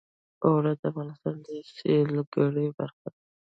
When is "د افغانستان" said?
0.79-1.35